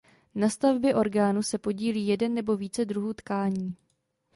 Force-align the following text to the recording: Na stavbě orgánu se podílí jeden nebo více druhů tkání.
Na 0.35 0.49
stavbě 0.49 0.95
orgánu 0.95 1.43
se 1.43 1.57
podílí 1.57 2.07
jeden 2.07 2.33
nebo 2.33 2.57
více 2.57 2.85
druhů 2.85 3.13
tkání. 3.13 3.75